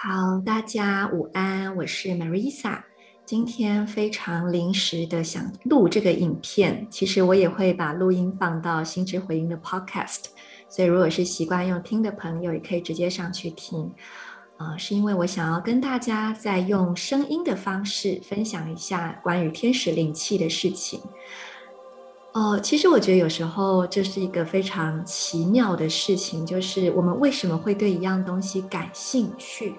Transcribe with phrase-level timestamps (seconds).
[0.00, 2.78] 好，大家午安，我是 Marisa。
[3.26, 10.26] 今天非常临时的想录这个影片，其实我也会把录音放到心之回音的 Podcast，
[10.68, 13.92] 所以如果是习惯用听的朋友，也可以直接上去听。
[14.56, 21.00] 啊、是因为我想要跟大家再用声音的方式分享一下关于天使灵气的事情。
[22.38, 29.74] 哦、其实我觉得有时候这是一个非常奇妙的事情，就是我们为什么会对一样东西感兴趣？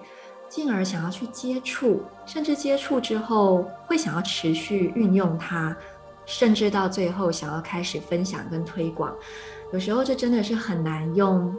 [0.50, 5.74] 进而想要去接触，甚至接触之后会想要持续运用它，
[6.26, 9.16] 甚至到最后想要开始分享跟推广。
[9.72, 11.56] 有时候这真的是很难用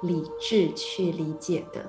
[0.00, 1.84] 理智去理解的。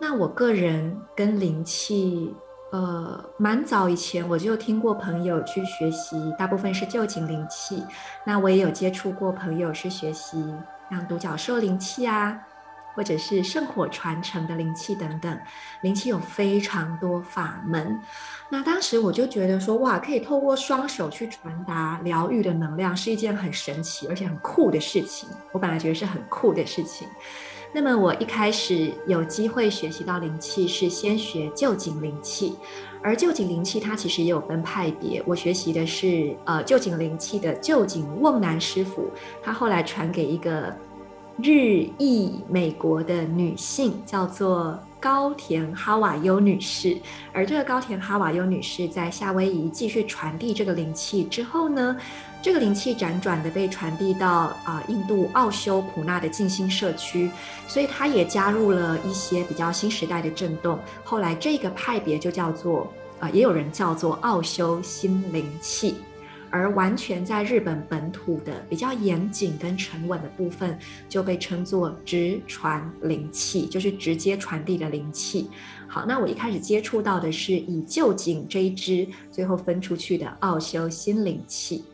[0.00, 2.34] 那我个人跟灵气，
[2.76, 7.82] 呃，蛮早以前我就听过朋友去学习，大部分是旧景灵气。
[8.22, 10.44] 那我也有接触过朋友是学习
[10.90, 12.38] 像独角兽灵气啊。
[12.94, 15.38] 或者是圣火传承的灵气等等，
[15.82, 18.00] 灵气有非常多法门。
[18.48, 25.28] 那当时我就觉得说，哇，可以透过双手去传达疗愈的能量，是一件很神奇而且很酷的事情。
[25.52, 27.06] 我本来觉得是很酷的事情。
[27.76, 32.56] 那么我一开始有机会学习到灵气，是先学旧井灵气，
[33.02, 35.22] 而旧井灵气它其实也有分派别。
[35.26, 39.10] 我学习的是呃旧井灵气的旧井瓮男师傅，
[39.42, 40.74] 他后来传给一个。
[41.42, 46.96] 日裔美国的女性叫做高田哈瓦优女士，
[47.30, 51.94] 而这个高田哈瓦优女士在夏威夷继续传递这个灵气之后呢，
[52.46, 57.28] 这个灵气辗转的被传递到啊、印度奥修普纳的静心社区，
[57.66, 60.78] 所以她也加入了一些比较新时代的震动。
[61.02, 62.86] 后来这个派别就叫做
[63.18, 65.96] 啊、也有人叫做奥修心灵气。
[66.48, 75.50] 而完全在日本本土的比较严谨跟沉稳的部分，就被称作直传灵气，就是直接传递的灵气。
[75.88, 81.84] 好，那我一开始接触到的是以旧井这一支，最后分出去的奥修心灵气。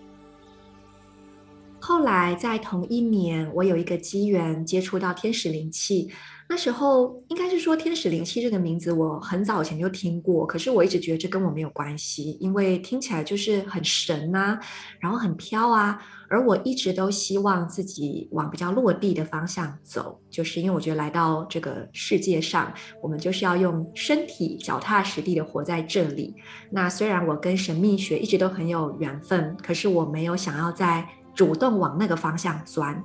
[1.85, 6.09] 后来在同一年，我有一个机缘接触到天使灵气。
[6.49, 14.61] 那时候应该是说天使灵气这个名字，我很早以前就听过，可是我一直觉得这跟我没有关系，因为听起来就是很神啊，
[15.01, 22.73] 然后很飘啊，而我一直都希望自己往比较落地的方向走，就是因为我觉得来到这个世界上，
[23.03, 26.33] 我们就是要用身体脚踏实地的活在这里。
[26.71, 33.03] 那虽然我跟神秘学一直都很有缘分，可是我没有想要在主动往那个方向钻。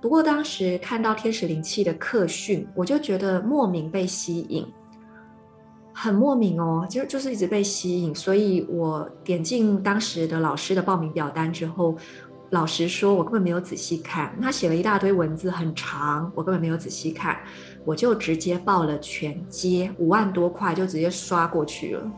[0.00, 4.66] 不过当时看到天使灵气的课训，我就觉得莫名被吸引，
[5.94, 8.12] 很莫名哦，就就是一直被吸引。
[8.12, 11.96] 所以我点进当时的老师的报名表单之后，
[12.50, 17.38] 老实说，我根本没有仔细看，他写了一大堆文字，很长，我根本没有仔细看，
[17.84, 22.12] 我就直接报了全接，五万多块就直接刷过去了。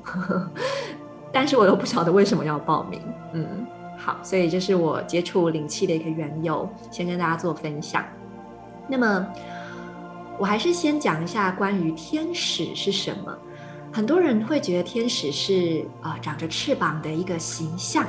[1.31, 2.99] 但是我又不晓得为什么要报名，
[3.35, 3.67] 嗯。
[4.05, 8.05] 好，所以这是我接触灵气的一个缘由，先跟大家做分享。
[8.87, 9.27] 那么，
[10.39, 13.35] 我还是先讲一下关于天使是什么。
[13.91, 18.05] 很多人会觉得天使是啊、呃、长着翅膀的一个形象，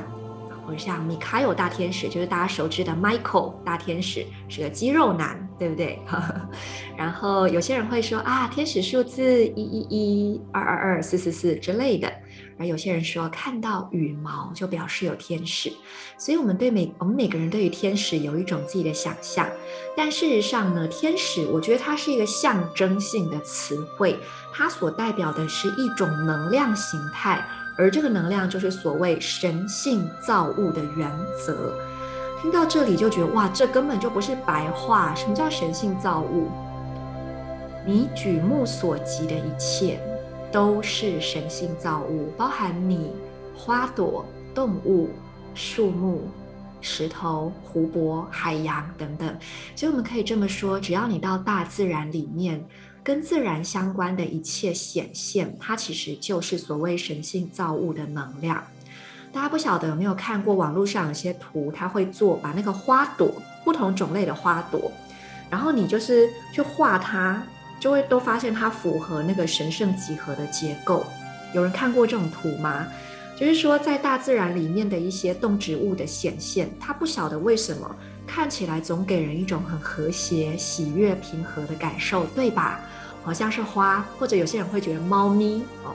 [0.66, 5.98] 或者像米卡尔大天使，就是大家熟知的 Michael 大天使，是个肌肉男，对不对？
[6.94, 12.12] 然后有些人会说啊，天使数字一一一、二二二、四四四之类的。
[12.58, 15.70] 而有些人说，看到羽毛就表示有天使，
[16.16, 19.46] 所以我们对每我们每个人对于天使有一种自己的想象。
[19.96, 24.18] 但事实上呢，天使我觉得它是一个象征性的词汇，
[24.54, 27.46] 它所代表的是一种能量形态，
[27.76, 31.10] 而这个能量就是所谓神性造物的原
[31.44, 31.74] 则。
[32.40, 35.14] 听到这里就觉得哇，这根本就不是白话。
[35.14, 36.50] 什么叫神性造物？
[37.84, 40.00] 你举目所及的一切。
[40.56, 43.10] 都是神性造物，包含你、
[43.54, 44.24] 花朵、
[44.54, 45.10] 动物、
[45.54, 46.30] 树木、
[46.80, 49.38] 石头、湖泊、海洋等等。
[49.74, 52.64] 所以我们可以这么说：只要你到大自然里面，
[53.04, 58.64] 跟自然相关的一切显现，它其实就是所谓神性造物的能量。
[59.34, 63.30] 大家不晓得有没有看过网络上有些图，它会做把那个花朵，
[63.62, 64.90] 不同种类的花朵，
[65.50, 67.42] 然后你就是去画它。
[67.78, 71.04] 就会都发现它符合那个神圣几何的结构。
[71.54, 72.86] 有人看过这种图吗？
[73.38, 77.96] 就是说，在大自然里面的一些动植物的显现，它不晓得为什么
[78.26, 82.80] 看起来总给人一种很和谐、喜悦、平和的感受，对吧？
[83.22, 85.92] 好像是花，或者有些人会觉得猫咪哦，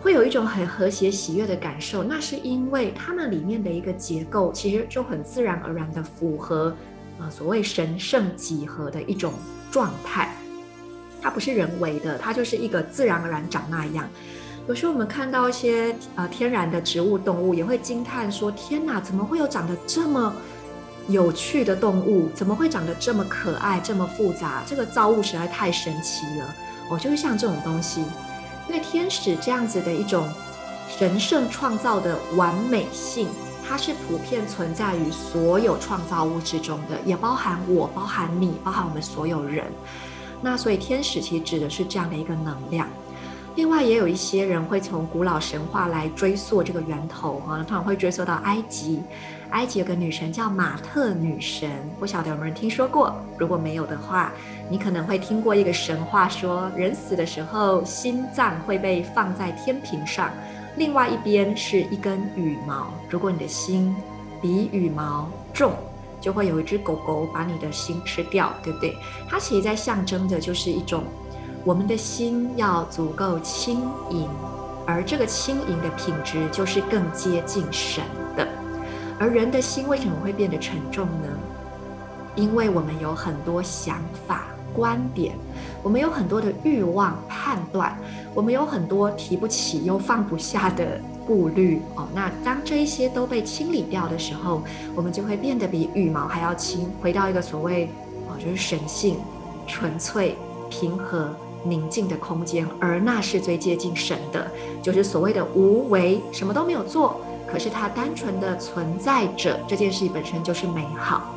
[0.00, 2.02] 会有一种很和谐、喜悦的感受。
[2.02, 6.74] 那是因为它们里面的一个结构，其实就很自然而然的符合，
[7.20, 9.32] 呃，所谓神圣几何的一种
[9.70, 10.27] 状态。
[11.38, 14.04] 不是人为的，它就是一个自然而然长那样。
[14.66, 20.34] 有时候我们看到一些呃天然的植物动物，也会惊叹说：天哪，怎么会有长得这么
[21.06, 22.28] 有趣的动物？
[22.34, 24.64] 怎么会长得这么可爱、这么复杂？
[24.66, 26.54] 这个造物实在太神奇了。
[26.90, 28.00] 哦，就是像这种东西，
[28.68, 30.28] 因为天使这样子的一种
[30.88, 33.28] 神圣创造的完美性，
[33.64, 39.66] 它是普遍存在于所有创造物之中的，也包含我，包含你，包含我们所有人。
[40.40, 42.88] 那所以天使其实指的是这样的一个能量。
[43.56, 49.02] 另外，也有一些人会从古老神话来追溯这个源头啊，通常会追溯到埃及。
[49.50, 51.68] 埃及有个女神叫马特女神，
[51.98, 53.12] 不晓得有没有人听说过？
[53.36, 54.32] 如果没有的话，
[54.70, 60.30] 你可能会听过一个神话，说人死的时候，心脏会被放在天平上，
[60.76, 62.92] 另外一边是一根羽毛。
[63.10, 63.92] 如果你的心
[64.40, 65.72] 比羽毛重，
[66.20, 68.96] 就会有一只狗狗把你的心吃掉，对不对？
[69.28, 71.04] 它其实在象征着就是一种。
[71.64, 74.28] 我们的心要足够轻盈，
[74.86, 78.02] 而这个轻盈的品质就是更接近神
[78.36, 78.48] 的。
[79.18, 81.28] 而人的心为什么会变得沉重呢？
[82.36, 85.36] 因为我们有很多想法、观点，
[85.82, 87.98] 我们有很多的欲望、判断，
[88.32, 91.80] 我们有很多提不起又放不下的顾虑。
[91.94, 94.62] 哦，那当这一些都被清理掉的时候，
[94.96, 97.90] 我们就会变得比羽毛还要轻，回到一个所谓
[98.26, 99.18] 哦，就是神性、
[99.66, 100.34] 纯粹、
[100.70, 101.28] 平和。
[101.64, 104.46] 宁静的空间，而那是最接近神的，
[104.80, 107.20] 就是所谓的无为，什么都没有做，
[107.50, 111.34] 可是它单纯的存在着，这件事情本身就是美好。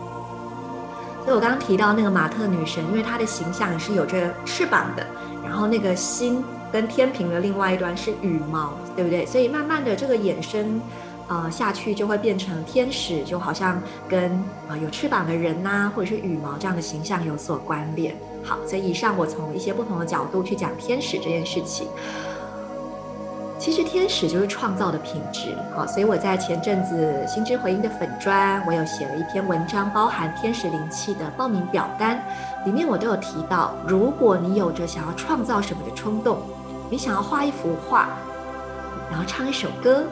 [1.25, 5.03] 所以我刚刚提到那个马特女神，因为她的形象也是有着翅膀的，
[5.43, 9.25] 然后那个心跟天平的另外一端是羽毛，对不对？
[9.25, 10.79] 所以慢慢的这个衍生。
[11.27, 18.13] 呃，下去就会变成天使，就好像跟呃有翅膀的人呐、或者是羽毛这样的形象有所关联。
[18.43, 21.87] 好，所以以上我从一些不同的角度去讲天使这件事情。
[23.57, 25.55] 其实天使就是创造的品质。
[25.73, 32.21] 好，所以我在前阵子心之回应的粉专，我有写了一篇文章，包含天使灵气的报名表单，
[32.65, 36.39] 里面我都有提到，如果你有着想要创造什么的冲动，
[36.89, 38.09] 你想要画一幅画，
[39.11, 40.03] 然后唱一首歌。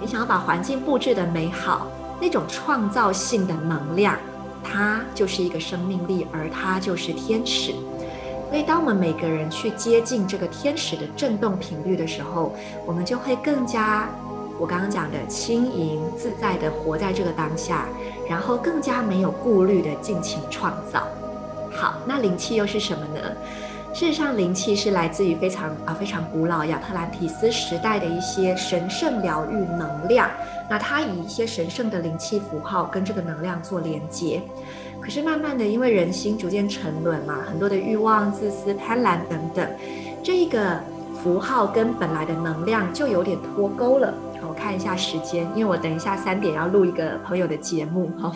[0.00, 1.86] 你想要把环境布置得美好，
[2.20, 4.18] 那种创造性的能量，
[4.62, 7.72] 它就是一个生命力，而它就是天使。
[8.50, 12.54] 所以，当我们每个人去接近这个天使的振动频率的时候，
[12.86, 14.08] 我们就会更加，
[14.60, 17.86] 我刚刚讲的轻盈自在地活在这个当下，
[18.28, 21.06] 然后更加没有顾虑地尽情创造。
[21.72, 23.20] 好，那灵气又是什么呢？
[23.94, 30.28] 事实上，灵气是来自于非常啊非常古老亚特兰提斯时代的一些神圣疗愈能量。
[30.68, 34.42] 那它以一些神圣的灵气符号跟这个能量做连接。
[35.00, 39.64] 可是慢慢的，因为人心逐渐沉沦嘛，很多的欲望、自私、贪婪等等，
[40.24, 40.80] 这个
[41.22, 44.12] 符号跟本来的能量就有点脱钩了。
[44.42, 48.32] 我看一下时间，因为我等一下三点要录一个朋友的节目哈。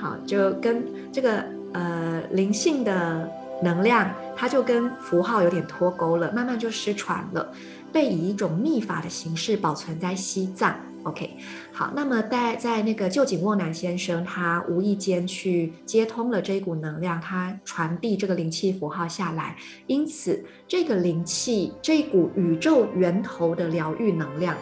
[0.00, 0.82] 好，就跟
[1.12, 1.44] 这个
[1.74, 3.28] 呃灵性的。
[3.62, 7.52] 能量，它就跟符号有点脱钩了，慢慢就失传了，
[7.92, 10.76] 被以一种秘法的形式保存在西藏。
[11.04, 11.36] OK，
[11.72, 19.56] 好，那么在在那个旧井沃南先生，他无意间去接通了这一股能量，他传递这个灵气符号下来，
[19.86, 24.54] 因此这个灵气这一股宇宙源头的疗愈能量，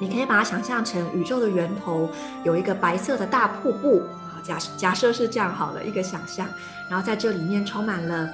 [0.00, 2.08] 你可以把它想象成宇宙的源头
[2.44, 4.00] 有一个白色的大瀑布。
[4.44, 6.46] 假假设是这样好了，一个想象，
[6.88, 8.28] 然后在这里面充满了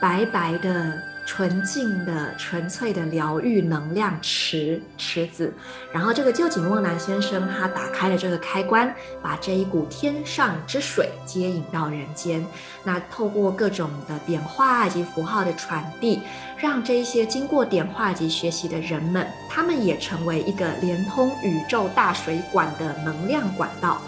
[0.00, 5.52] 白白的、纯净的、纯粹的疗愈能量池池子，
[5.92, 12.44] 然后这个旧井瓮男先生他打开了这个开关，把这一股天上之水接引到人间。
[12.82, 16.20] 那透过各种的点化以及符号的传递，
[16.56, 24.00] 让这一些经过点化以及学习的人们，他们也成为一个连通宇宙大水管的能量管道。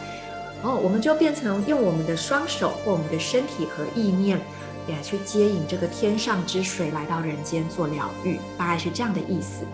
[0.63, 4.41] 哦，我们就变成用我们的双手或我们的身体和意念，
[4.87, 9.65] 也去接引这个天上之水来到人间做疗愈，大概是这样的意思。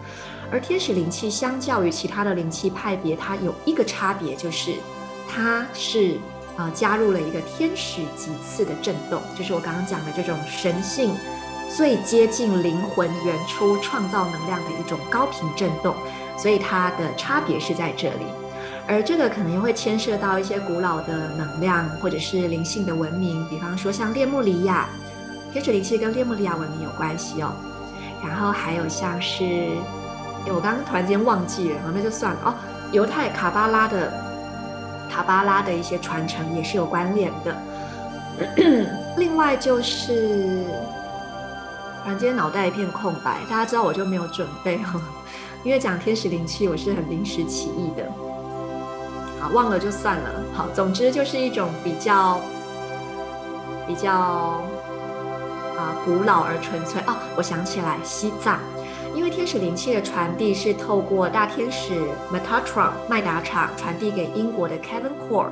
[0.51, 4.73] 而天使灵气相较于其他的灵气派别，它有一个差别，就是
[5.29, 6.17] 它是
[6.57, 11.15] 呃加入了一个天使级次的震动，就是我刚刚讲的这种神性
[11.77, 15.95] 最接近灵魂原初创造能量的一种高频震动，
[16.39, 18.25] 所以它的差别是在这里。
[18.89, 24.89] 而这个可能又会牵涉到一些古老的能量，或者是灵性的文明，比方说像列穆里亚，
[25.53, 27.53] 天使灵气跟列穆里亚文明有关系哦。
[28.27, 29.69] 然后还有像是，
[30.47, 32.55] 我刚刚突然间忘记了，那就算了哦。
[32.91, 34.11] 犹太卡巴拉的
[35.11, 37.55] 卡巴拉的一些传承也是有关联的。
[39.19, 40.65] 另外就是，
[42.03, 45.01] 突然间脑袋一片空白，大家知道我就没有准备哦，
[45.63, 48.11] 因为讲天使灵气我是很临时起意的，
[49.41, 50.31] 啊，忘了就算了。
[50.53, 52.41] 好，总之就是一种比较
[53.87, 54.13] 比较
[55.77, 58.59] 啊古老而纯粹哦，我想起来西藏，
[59.15, 61.93] 因为天使灵气的传递是透过大天使
[62.33, 65.51] Metatron 麦达场传递给英国的 Kevin Core。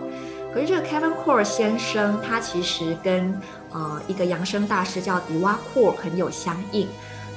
[0.52, 3.38] 可是这个 Kevin Core 先生，他其实跟
[3.72, 6.88] 呃一个扬升大师叫迪瓦库尔很有相应。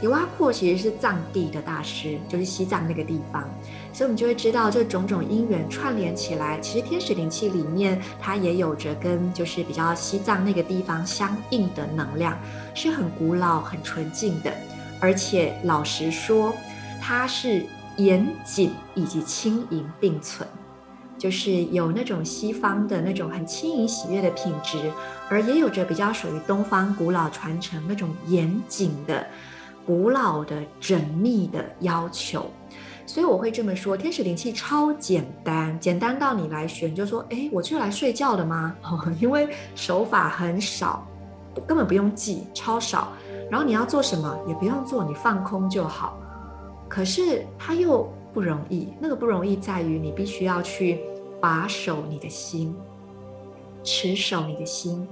[0.02, 3.44] 迪瓦库其实是藏地的大师，就是西藏那个地方，
[3.92, 12.38] 所以我们就会知道这种种因缘串联起来，其实天使灵气里面它也有着跟就是比较西藏那个地方相应的能量，
[12.74, 14.54] 是很古老、很纯净的，
[15.02, 16.54] 而且老实说，
[17.02, 17.66] 它是
[17.98, 20.48] 严谨以及轻盈并存。
[21.18, 24.78] 就是有那种西方的那种很轻盈喜悦的品质，
[25.30, 29.28] 而也有着比较属于东方古老传承那种严谨的、
[29.90, 32.46] 古老的、缜密的要求。
[33.08, 38.76] 所以我会这么说，天使灵气超简单，简单到你来选就说，哎，我就来睡觉的吗？
[39.20, 41.08] 因为手法很少，
[41.66, 43.08] 根本不用记，超少。
[43.50, 46.20] 然后你要做什么也不用做，你放空就好。
[46.88, 51.00] 可是它又不容易，那个不容易在于你必须要去
[51.42, 52.76] 把守你的心，
[53.84, 55.08] 持守你的心，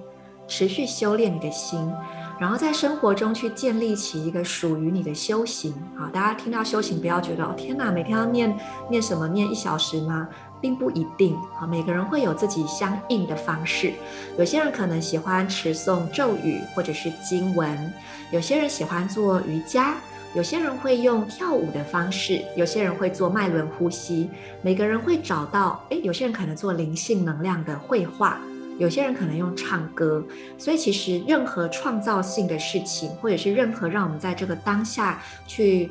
[0.48, 1.92] 持续修炼你的心，
[2.40, 5.74] 然后在生活中去建立起一个属于你的修行。
[5.96, 8.56] 好，大家听到修行，不要觉得哦天哪，每天要念
[8.90, 10.28] 念什么，念一小时吗？
[10.60, 11.36] 并不一定。
[11.56, 13.94] 好，每个人会有自己相应的方式。
[14.38, 17.94] 有些人可能喜欢持诵咒语或者是经文，
[18.32, 19.96] 有些人喜欢做瑜伽。
[20.36, 24.30] 有些人会用跳舞的方式，有些人会做脉轮呼吸，
[24.62, 28.38] 每个人会找到，诶，有些人可能做灵性能量的绘画，
[28.78, 30.24] 有些人可能用唱歌，
[30.58, 35.90] 所以其实任何创造性的事情，或者是任何让我们在这个当下去，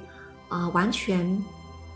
[0.48, 1.42] 呃，完全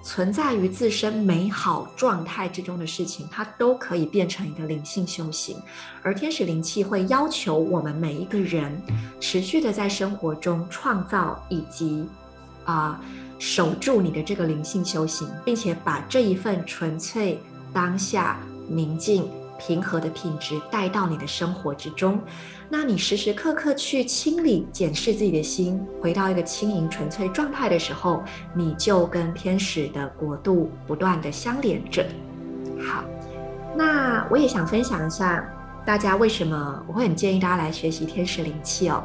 [0.03, 5.57] 存在于自身美好状态之中的事情，它都可以变成一个灵性修行。
[6.03, 8.81] 而天使灵气会要求我们每一个人
[9.21, 12.07] 持续的在生活中创造以及。
[12.67, 13.01] 啊，
[13.39, 17.41] 守住你的这个灵性修行，并且把这一份纯粹、
[17.73, 19.29] 当下、宁静、
[19.61, 22.19] 平和的品质带到你的生活之中。
[22.69, 28.23] 那你时时刻刻去清理、检视自己的心，回到一个轻盈纯粹状态的时候，
[28.55, 32.07] 你就跟天使的国度不断的相连着。
[32.81, 33.05] 好，
[33.77, 35.47] 那我也想分享一下。
[35.83, 39.03] 大家为什么我会很建议大家来学习天使灵气哦？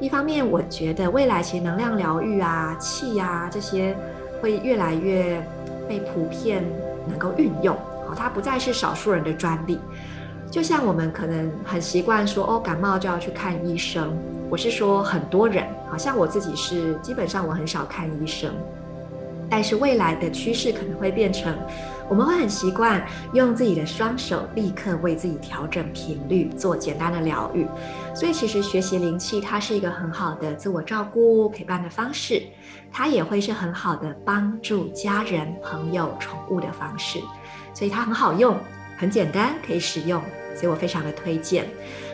[0.00, 3.96] 一方面，我觉得未来其实能量疗愈啊、气、啊、这些
[4.42, 5.40] 会越来越
[5.88, 6.64] 被普遍
[7.08, 7.74] 能够运用，
[8.14, 9.78] 它不再是少数人的专利。
[10.50, 14.16] 就像我们可能很习惯说哦，感冒就要去看医生。
[14.48, 18.54] 我是说很多人，好像我自己是基本上我很少看医生，
[19.50, 21.52] 但是未来的趋势可能会变成。
[22.08, 27.66] 我们会很习惯用自己的双手立刻为自己调整频率，做简单的疗愈。
[28.14, 32.44] 所以，其实学习灵气，它是一个很好的自我照顾、陪伴的方式。
[32.92, 37.18] 它也会是很好的帮助家人、朋友、宠物的方式。
[37.76, 38.56] 所以它很好用，
[38.96, 40.22] 很简单，可以使用。
[40.54, 41.66] 所以我非常的推荐。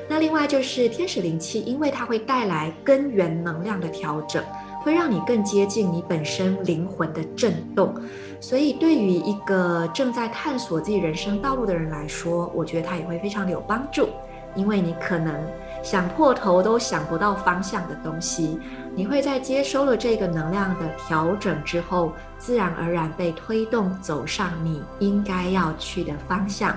[0.09, 4.42] 那另外就是天使灵气，因为它会带来根源能量的调整。
[4.83, 7.95] 会让你更接近你本身灵魂的震动，
[8.40, 14.09] 所以对于一个正在探索自己人生道路的人来说，我觉得它也会非常的有帮助。
[14.57, 15.40] 因为你可能
[15.83, 18.59] 想破头都想不到方向的东西，
[18.95, 26.77] 你会在接收了这个能量的调整之后，自然而然被推动走上你应该要去的方向，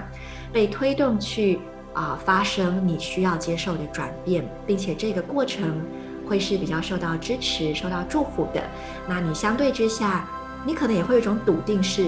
[0.51, 1.59] 被推动去
[1.93, 5.81] 啊、发生你需要接受的转变，并且这个过程。
[6.27, 8.59] 会是比较受到支持、受到祝福的。
[9.07, 10.27] 那你相对之下，
[10.65, 12.07] 你可能也会有一种笃定，是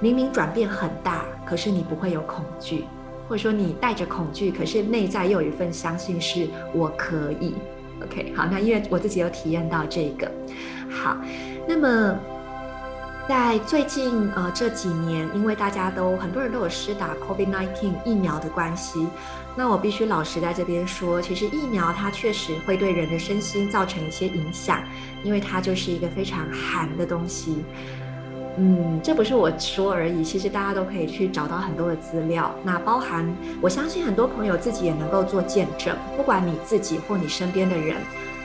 [0.00, 2.86] 明明转变很大，可是你不会有恐惧，
[3.32, 7.54] 或者说你带着恐惧，可是内在又有一份相信，是我可以。
[8.02, 10.30] OK，好，那因为我自己有体验到这个。
[10.90, 11.16] 好，
[11.66, 12.14] 那么
[13.26, 19.06] 在最近呃这几年，因为大家都很多人都有施打 COVID-19 疫苗的关系。
[19.56, 24.82] 那我必须老实在这边说，其实疫苗它确实会对人的身心造成一些影响，
[25.24, 27.64] 因为它就是一个非常寒的东西。
[28.58, 32.54] 嗯，这不是我说而已，其实大家都可以去找到很多的资料。
[32.62, 33.26] 那包含，
[33.60, 37.96] 我相信很多朋友自己也能够做见证，不管你自己或你身边的人，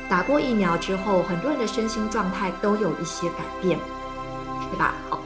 [0.09, 3.77] 打过疫苗之后，很多人的身心状态都有一些改变，
[4.71, 4.93] 对吧？
[5.09, 5.19] 好。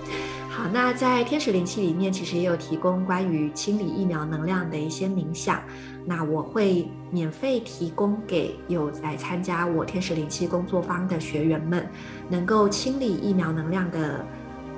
[0.54, 5.60] 好那在天使灵气里面，其实也有提供关于清理疫苗能量的一些冥想。
[6.06, 11.88] 那我会免费提供给有来参加我天使灵气工作坊的学员们，
[12.30, 14.26] 能够清理疫苗能量的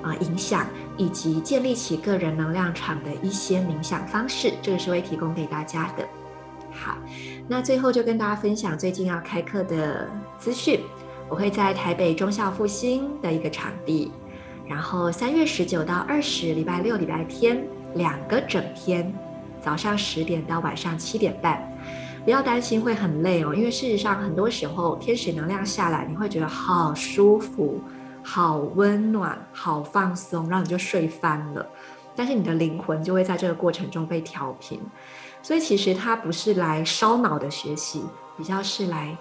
[0.04, 0.66] 啊、影响，
[0.98, 6.06] 以及建立起个人能量场的一些冥想方式，这个是会提供给大家的。
[6.70, 6.98] 好，
[7.48, 10.06] 那最后就跟大家分享最近要开课的
[10.38, 10.80] 资讯，
[11.28, 14.12] 我会在台北中校复兴的一个场地。
[14.66, 19.12] 然后三月十九到二十，礼拜六、礼拜天两个整天，
[19.60, 21.62] 早上十点到晚上七点半，
[22.24, 27.80] 不要担心会很累哦，因为事实上很多时候天使能量下来，你会觉得好舒服、
[28.24, 31.64] 好温暖、好放松，然后你就睡翻了。
[32.16, 34.80] 但是你的灵魂就会在这个过程中被调频，
[35.42, 38.04] 所以其实它不是来烧脑的学习，
[38.36, 39.16] 比较是来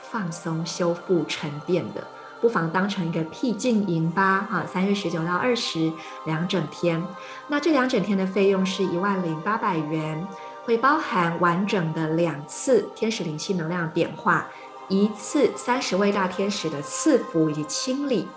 [0.00, 2.06] 放松、修复、沉淀的。
[2.40, 5.90] 不妨当成一个僻静营吧，哈，三月十九到二十
[6.26, 7.02] 两整天。
[7.48, 10.24] 那这两整天的费用是一万零八百元，
[10.64, 14.46] 会包含完整的两次天使灵气能量点化，
[14.88, 18.28] 一次三十位大天使的赐福以及清理，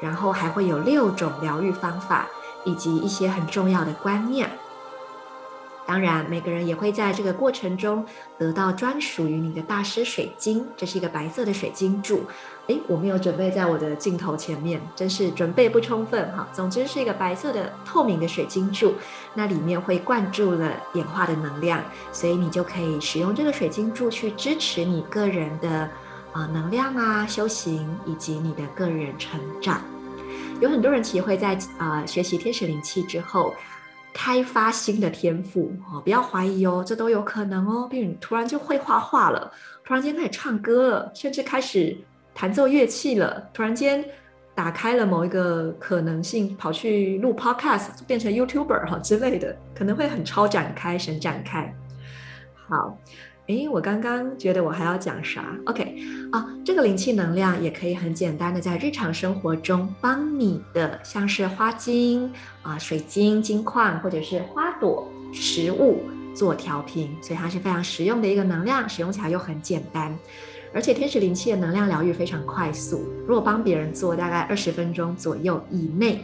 [0.00, 2.26] 然后还会有六种疗愈方法
[2.64, 4.48] 以及一些很重要的观念。
[5.86, 8.04] 当然，每个人也会在这个过程中
[8.36, 12.24] 得到专属于你的大师水晶，这是一个白色的水晶柱。
[12.66, 16.46] 诶，我没有准备在我的镜头前面，真是准备不充分哈。
[16.52, 18.96] 总之是一个白色的透明的水晶柱，
[19.32, 25.88] 那里面会灌注了演化的能量，所以你就可以使用这个水晶柱去支持你个人的
[26.32, 29.80] 啊、能量啊、修行以及你的个人成长。
[30.60, 33.54] 有很多人其实会在啊、呃、学习天使灵气之后。
[34.14, 37.86] 开发新的天赋哦，不要怀疑哦，这都有可能哦。
[37.88, 39.52] 比如你突然就会画画了，
[39.84, 41.96] 突然间开始唱歌了，甚至开始
[42.34, 44.04] 弹奏乐器了，突然间
[44.56, 51.72] 打开了某一个可能性，跑去录 Podcast，变成 YouTuber 哈之类的，可能会很超展开、神展开。
[52.68, 52.98] 好。
[53.48, 55.96] 诶，我刚刚觉得我还要讲啥？OK，
[56.30, 62.30] 啊，这个灵气能量也可以很简单的在日常生活中帮你的，像是花精
[62.60, 66.02] 啊、水晶、金矿或者是花朵、食物
[66.34, 70.14] 做调频，所以它是非常实用的一个能量，使用起来又很简单，
[70.74, 76.22] 而且天使灵气的能量疗愈非常快速，如果帮别人做大概二十分钟左右以内，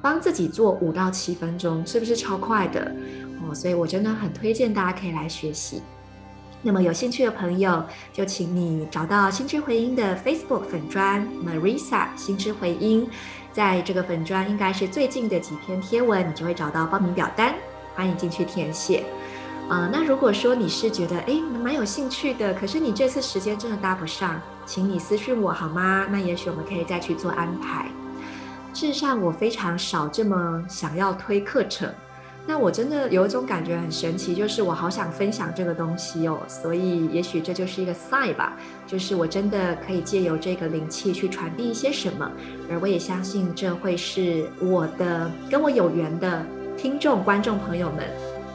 [0.00, 2.96] 帮自己做五到七分钟，是不是超快的？
[3.42, 5.82] 哦，所以我真的很推荐大家可以来学习。
[6.64, 13.08] 那么有兴趣的朋友，就请你找到心之回音的 Facebook 粉专 Marisa 心之回音，
[13.52, 17.52] 在这个粉专应该是最近的几篇贴文，你就会找到报名表单，
[17.96, 19.02] 欢迎进去填写。
[19.68, 26.06] 呃，那如果说你是觉得诶蛮有兴趣的，可是你这次时间真的搭不上，请你私讯我好吗？
[26.10, 27.86] 那也许我们可以再去做安排。
[28.72, 31.92] 事实上，我非常少这么想要推课程。
[32.44, 42.28] 那我真的有一种感觉很神奇，就是我好想分享这个东西哦，所以也许这就是一个 sign 吧，就是我真的可以借由这个灵气去传递一些什么，
[42.68, 46.44] 而我也相信这会是我的跟我有缘的
[46.76, 48.04] 听众观众朋友们，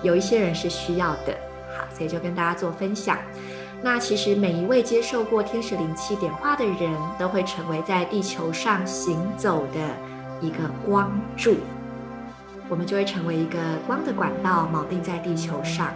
[0.04, 1.34] 有一些人是需要的，
[1.78, 3.17] 好，所以就跟大家做分享。
[3.82, 9.80] 那其实每一位接受过天使灵气点化的人都会成为在地球上行走的
[10.41, 11.56] 一个光柱。
[12.69, 15.89] 我们就会成为一个光的管道，锚定在地球上。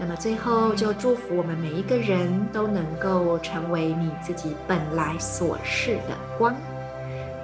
[0.00, 6.54] 那么最后就祝福我们每一个人都能够成为你自己本来所示的光，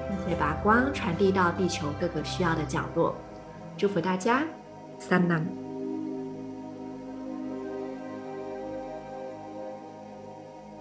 [0.09, 3.15] 并且把光传递到地球各个需要的角落。
[3.77, 4.43] 祝福大家，
[4.99, 5.64] 三郎。